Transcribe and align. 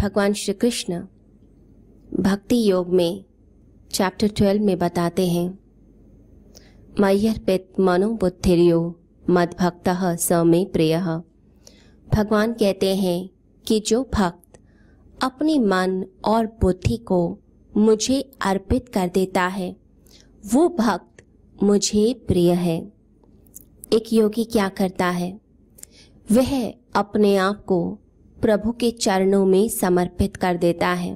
भगवान 0.00 0.32
श्री 0.32 0.54
कृष्ण 0.54 1.06
भक्ति 2.20 2.70
योग 2.70 2.88
में 2.88 3.24
चैप्टर 3.92 4.28
ट्वेल्व 4.28 4.64
में 4.64 4.78
बताते 4.78 5.28
हैं 5.28 5.58
मय्यर 7.00 7.38
पित 7.38 7.72
मनो 7.80 8.14
मद 9.30 9.54
भक्त 9.60 9.84
स 9.88 10.32
में 10.32 10.70
प्रिय। 10.72 10.98
भगवान 12.14 12.52
कहते 12.52 12.96
हैं 12.96 13.30
कि 13.66 13.80
जो 13.80 14.10
भक्त 14.14 14.58
अपनी 15.22 15.58
मन 15.58 16.04
और 16.24 16.46
बुद्धि 16.46 16.96
को 16.96 17.38
मुझे 17.76 18.30
अर्पित 18.42 18.88
कर 18.88 19.08
देता 19.08 19.42
है, 19.42 19.76
वो 20.54 20.68
भक्त 20.68 21.24
मुझे 21.62 22.14
प्रिय 22.14 22.52
है। 22.52 22.92
एक 23.92 24.12
योगी 24.12 24.44
क्या 24.44 24.68
करता 24.68 25.06
है? 25.06 25.40
वह 26.32 26.74
अपने 26.94 27.36
आप 27.36 27.64
को 27.64 27.99
प्रभु 28.42 28.72
के 28.72 28.90
चरणों 28.90 29.46
में 29.46 29.68
समर्पित 29.68 30.36
कर 30.36 30.56
देता 30.56 30.88
है। 30.88 31.14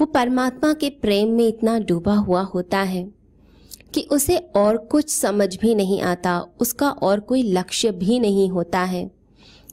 वो 0.00 0.04
परमात्मा 0.04 0.72
के 0.72 0.90
प्रेम 0.90 1.28
में 1.28 1.48
इतना 1.48 1.78
डूबा 1.78 2.14
हुआ 2.14 2.40
होता 2.40 2.78
है 2.78 3.10
कि 3.94 4.00
उसे 4.00 4.36
और 4.36 4.76
कुछ 4.76 5.10
समझ 5.10 5.56
भी 5.56 5.74
नहीं 5.74 6.00
आता, 6.00 6.40
उसका 6.60 6.90
और 6.90 7.20
कोई 7.20 7.42
लक्ष्य 7.42 7.90
भी 7.90 8.18
नहीं 8.18 8.48
होता 8.48 8.78
है। 8.78 9.10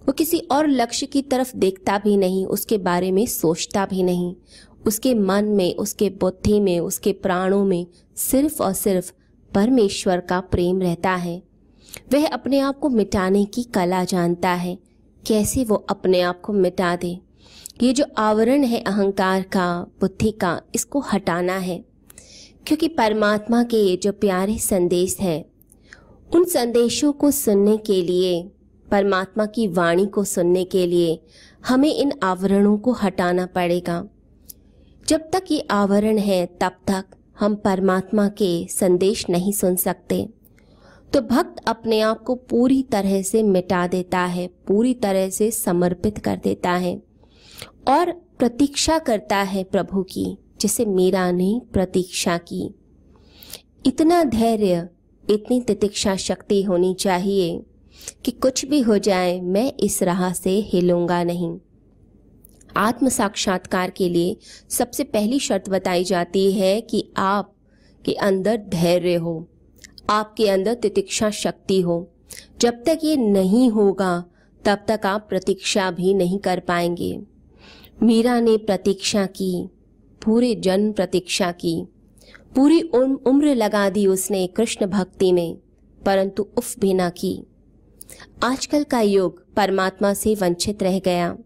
वो 0.06 0.12
किसी 0.12 0.40
और 0.40 0.68
लक्ष्य 0.68 1.06
की 1.06 1.22
तरफ़ 1.22 1.58
देखता 1.58 1.98
भी 1.98 2.18
नहीं, 2.18 2.46
उसके 2.46 2.78
बारे 2.78 3.12
में 3.12 3.26
सोचता 3.26 3.86
भी 3.86 4.04
नहीं। 4.04 4.36
उसके 4.88 5.14
मन 5.14 5.46
में, 5.46 5.76
उसके 5.76 6.10
बुद्धि 6.10 6.60
में, 6.60 6.80
उसके 6.80 7.14
प्राणों 7.14 7.66
में 7.66 7.88
सिर्फ़ 8.16 8.64
और 8.64 8.74
सिर्फ़ 8.74 9.14
परमेश्वर 9.54 10.20
का 10.20 10.40
प्रेम 10.40 10.82
रहता 10.82 11.12
है। 11.12 11.44
वह 12.14 12.28
अपने 12.28 12.60
आप 12.60 12.80
को 12.80 12.90
मिटाने 12.90 13.46
की 13.46 13.64
कला 13.64 14.04
जानता 14.04 14.50
है 14.50 14.91
कैसे 15.28 15.64
वो 15.64 15.76
अपने 15.76 16.22
आप 16.22 16.42
को 16.42 16.54
मिटा 16.54 16.96
दे। 16.96 17.20
ये 17.84 17.94
जो 17.94 18.06
आवरण 18.18 18.64
है 18.64 18.80
अहंकार 18.80 19.42
का, 19.42 19.88
बुद्धि 20.02 20.32
का, 20.32 20.62
इसको 20.76 21.00
हटाना 21.00 21.58
है। 21.58 21.86
क्योंकि 22.68 22.88
परमात्मा 22.88 23.64
के 23.64 23.78
ये 23.78 23.98
जो 23.98 24.12
प्यारे 24.12 24.58
संदेश 24.58 25.18
हैं, 25.20 25.46
उन 26.36 26.44
संदेशों 26.44 27.14
को 27.14 27.32
सुनने 27.32 27.78
के 27.78 28.02
लिए, 28.02 28.52
परमात्मा 28.92 29.46
की 29.46 29.68
वाणी 29.68 30.06
को 30.06 30.24
सुनने 30.24 30.64
के 30.64 30.88
लिए 30.88 31.24
हमें 31.68 31.96
इन 31.96 32.12
आवरणों 32.24 32.78
को 32.78 32.92
हटाना 32.92 33.46
पड़ेगा। 33.46 34.08
जब 35.08 35.22
तक 35.22 35.44
ये 35.52 35.68
आवरण 35.72 36.18
है, 36.18 36.46
तब 36.46 36.72
तक 36.88 37.06
हम 37.40 37.56
परमात्मा 37.56 38.28
के 38.28 38.68
संदेश 38.70 39.26
नहीं 39.30 39.52
सुन 39.52 39.76
सकते। 39.76 40.30
तो 41.14 41.22
भक्त 41.22 41.64
अपने 41.68 42.00
आप 42.02 42.24
को 42.24 42.36
पूरी 42.36 42.84
तरह 42.84 43.22
से 43.22 43.44
मिटा 43.44 43.88
देता 43.88 44.20
है, 44.20 44.48
पूरी 44.48 44.94
तरह 44.94 45.30
से 45.30 45.52
समर्पित 45.52 46.18
कर 46.18 46.38
देता 46.38 46.72
है 46.72 47.02
और 47.88 48.12
प्रतीक्षा 48.12 49.00
करता 49.00 49.38
है 49.38 49.64
प्रभु 49.64 50.04
की, 50.04 50.38
जिसे 50.62 50.86
मीरा 50.86 51.32
ने 51.32 51.62
प्रतीक्षा 51.74 52.38
की। 52.38 52.76
इतना 53.86 54.24
धैर्य, 54.24 54.90
इतनी 55.30 55.62
तितिक्षा 55.62 56.16
शक्ति 56.16 56.64
होनी 56.64 56.94
चाहिए 56.94 57.62
कि 58.26 58.32
कुछ 58.32 58.66
भी 58.66 58.82
हो 58.82 58.98
जाए, 58.98 59.42
मैं 59.42 59.74
इस 59.74 60.04
राह 60.04 60.34
से 60.34 60.50
हिलूँगा 60.50 61.24
नहीं। 61.24 61.58
आत्म 62.78 63.10
साक्षात्कार 63.10 63.90
के 63.90 64.10
लिए 64.10 64.38
सबसे 64.70 65.04
पहली 65.04 65.40
शर्त 65.40 65.70
बताई 65.70 66.04
जाती 66.04 66.52
है 66.52 66.82
कि 66.82 67.12
आप 67.18 67.54
के 68.06 68.14
अंदर 68.14 68.58
धैर्य 68.58 69.16
हो। 69.16 69.48
आपके 70.12 70.48
अंदर 70.50 70.74
तितिक्षा 70.74 71.30
शक्ति 71.30 71.82
हो। 71.82 72.12
जब 72.62 72.84
तक 72.84 73.00
ये 73.04 73.16
नहीं 73.18 73.70
होगा, 73.70 74.24
तब 74.66 74.86
तक 74.88 75.06
आप 75.06 75.26
प्रतीक्षा 75.30 75.92
भी 75.92 76.14
नहीं 76.14 76.40
कर 76.40 76.60
पाएँगे। 76.60 77.20
मीरा 78.04 78.40
ने 78.40 78.58
प्रतीक्षा 78.58 79.26
की, 79.26 79.68
पूरे 80.22 80.56
जन्म 80.56 80.92
प्रतीक्षा 80.92 81.52
की। 81.52 81.84
पूरी 82.56 82.82
उम्र 82.82 83.56
लगा 83.56 83.90
दी 83.90 84.06
उसने 84.08 84.48
कृष्ण 84.48 84.86
भक्ति 84.86 85.32
में, 85.32 85.58
परंतु 86.06 86.48
उफ 86.58 86.80
भी 86.80 86.94
ना 86.94 87.10
की। 87.10 87.40
आजकल 88.44 88.84
का 88.84 89.02
युग 89.02 89.44
परमात्मा 89.56 90.14
से 90.14 90.36
वंचित 90.36 90.84
रह 90.84 91.00
गया। 91.00 91.38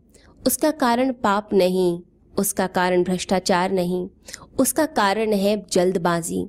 उसका 0.48 0.72
कारण 0.72 1.12
पाप 1.14 1.50
नहीं, 1.54 2.00
उसका 2.38 2.68
कारण 2.68 3.04
भ्रष्टाचार 3.04 3.72
नहीं। 3.72 4.08
उसका 4.60 4.86
कारण 4.86 5.34
है 5.34 5.56
जल्दबाजी। 5.72 6.46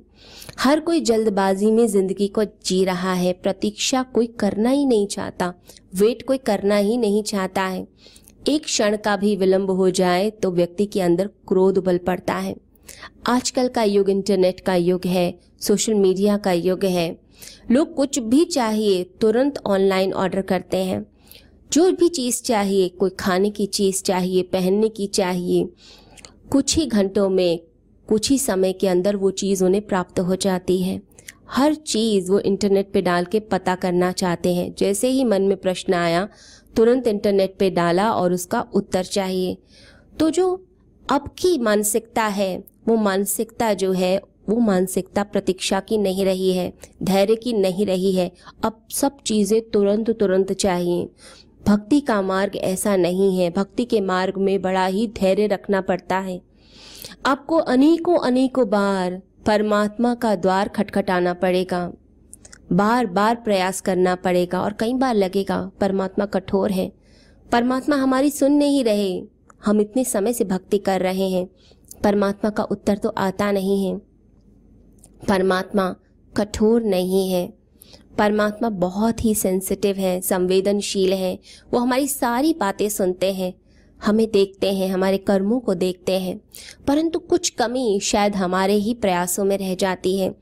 हर 0.59 0.79
कोई 0.79 1.01
जल्दबाजी 1.01 1.71
में 1.71 1.85
ज़िंदगी 1.87 2.27
को 2.27 2.43
जी 2.43 2.83
रहा 2.85 3.13
है, 3.13 3.33
प्रतीक्षा 3.33 4.03
कोई 4.03 4.27
करना 4.39 4.69
ही 4.69 4.85
नहीं 4.85 5.07
चाहता, 5.07 5.53
वेट 5.95 6.21
कोई 6.27 6.37
करना 6.37 6.75
ही 6.77 6.97
नहीं 6.97 7.23
चाहता 7.23 7.61
है। 7.61 7.85
एक 8.49 8.63
क्षण 8.63 8.95
का 8.97 9.15
भी 9.17 9.35
विलंब 9.35 9.71
हो 9.71 9.89
जाए 9.89 10.29
तो 10.31 10.51
व्यक्ति 10.51 10.85
के 10.85 11.01
अंदर 11.01 11.29
क्रोध 11.47 11.77
बल 11.77 11.97
पड़ता 11.97 12.33
है। 12.33 12.55
आजकल 13.27 13.67
का 13.67 13.83
युग 13.83 14.09
इंटरनेट 14.09 14.59
का 14.59 14.75
युग 14.75 15.05
है, 15.05 15.33
सोशल 15.61 15.93
मीडिया 15.93 16.37
का 16.37 16.51
युग 16.51 16.85
है। 16.85 17.09
लोग 17.71 17.93
कुछ 17.95 18.19
भी 18.19 18.43
चाहिए, 18.45 19.03
तुरंत 19.21 19.61
ऑनलाइन 19.65 20.13
ऑर्डर 20.13 20.41
करते 20.41 20.77
हैं। 20.77 21.05
जो 21.71 21.91
भी 21.91 22.07
चीज़ 22.09 22.41
चाहिए, 22.43 22.87
कोई 22.89 23.09
खाने 23.09 23.49
की 23.49 23.65
चीज़ 23.65 24.01
चाहिए, 24.03 24.43
पहनने 24.43 24.89
की 24.89 25.07
चाहिए, 25.07 25.67
कुछ 26.51 26.77
ही 26.77 26.85
घंटों 26.85 27.29
में 27.29 27.59
कुछ 28.07 28.29
ही 28.29 28.37
समय 28.37 28.73
के 28.73 28.87
अंदर 28.87 29.15
वो 29.15 29.31
चीज़ 29.31 29.63
उन्हें 29.63 29.87
प्राप्त 29.87 30.19
हो 30.19 30.35
जाती 30.35 30.81
है। 30.81 31.01
हर 31.49 31.73
चीज़ 31.73 32.31
वो 32.31 32.39
इंटरनेट 32.39 32.91
पे 32.93 33.01
डाल 33.01 33.25
के 33.25 33.39
पता 33.39 33.75
करना 33.75 34.11
चाहते 34.11 34.53
हैं। 34.53 34.75
जैसे 34.77 35.07
ही 35.07 35.23
मन 35.23 35.41
में 35.41 35.57
प्रश्न 35.57 35.93
आया, 35.93 36.29
तुरंत 36.75 37.07
इंटरनेट 37.07 37.55
पे 37.59 37.69
डाला 37.69 38.11
और 38.11 38.33
उसका 38.33 38.61
उत्तर 38.73 39.03
चाहिए। 39.03 39.57
तो 40.19 40.29
जो 40.29 40.65
अब 41.11 41.21
की 41.21 41.57
मानसिकता 41.57 42.23
है, 42.23 42.63
वो 42.87 42.95
मानसिकता 42.95 43.73
जो 43.73 43.91
है, 43.91 44.21
वो 44.49 44.59
मानसिकता 44.59 45.23
प्रतीक्षा 45.23 45.79
की 45.79 45.97
नहीं 45.97 46.25
रही 46.25 46.53
है, 46.53 46.73
धैर्य 47.03 47.35
की 47.35 47.53
नहीं 47.53 47.85
रही 47.85 48.11
है। 48.11 48.31
अब 48.63 48.85
सब 48.91 49.17
चीज़ें 49.25 49.69
तुरंत 49.69 50.09
तुरंत 50.09 50.53
चाहिए। 50.53 51.09
भक्ति 51.67 51.99
का 51.99 52.21
मार्ग 52.21 52.55
ऐसा 52.55 52.95
नहीं 52.95 53.39
है। 53.39 53.49
भक्ति 53.49 53.85
के 53.85 54.01
मार्ग 54.01 54.37
में 54.37 54.61
बड़ा 54.61 54.85
ही 54.85 55.07
धैर्य 55.07 55.47
रखना 55.47 55.81
पड़ता 55.81 56.19
है। 56.19 56.46
आपको 57.25 57.57
अनेकों 57.57 58.19
अनेकों 58.19 58.69
बार 58.69 59.21
परमात्मा 59.45 60.15
का 60.15 60.35
द्वार 60.35 60.67
खटखटाना 60.67 61.33
पड़ेगा। 61.33 61.93
बार 62.71 63.05
बार 63.05 63.35
प्रयास 63.35 63.81
करना 63.81 64.15
पड़ेगा 64.15 64.61
और 64.61 64.73
कई 64.73 64.93
बार 64.93 65.15
लगेगा, 65.15 65.71
परमात्मा 65.79 66.25
कठोर 66.25 66.71
है। 66.71 66.91
परमात्मा 67.51 67.95
हमारी 67.95 68.29
सुन 68.29 68.51
नहीं 68.51 68.83
रहे। 68.83 69.23
हम 69.65 69.81
इतने 69.81 70.03
समय 70.03 70.33
से 70.33 70.43
भक्ति 70.43 70.77
कर 70.77 71.01
रहे 71.01 71.29
हैं। 71.29 71.47
परमात्मा 72.03 72.49
का 72.49 72.63
उत्तर 72.63 72.97
तो 72.97 73.09
आता 73.09 73.51
नहीं 73.51 73.85
है। 73.85 73.97
परमात्मा 75.29 75.95
कठोर 76.37 76.81
नहीं 76.83 77.31
है। 77.31 77.53
परमात्मा 78.17 78.69
बहुत 78.69 79.25
ही 79.25 79.35
सेंसिटिव 79.35 79.95
है, 79.95 80.21
संवेदनशील 80.21 81.13
है। 81.13 81.39
वो 81.73 81.79
हमारी 81.79 82.07
सारी 82.07 82.53
बातें 82.53 82.89
सुनते 82.89 83.33
हैं। 83.33 83.53
हमें 84.03 84.31
देखते 84.31 84.73
हैं, 84.73 84.89
हमारे 84.89 85.17
कर्मों 85.17 85.59
को 85.59 85.73
देखते 85.73 86.19
हैं। 86.19 86.41
परंतु 86.87 87.19
कुछ 87.19 87.49
कमी 87.49 87.99
शायद 88.03 88.35
हमारे 88.35 88.73
ही 88.73 88.93
प्रयासों 88.93 89.45
में 89.45 89.57
रह 89.57 89.75
जाती 89.75 90.17
है। 90.17 90.35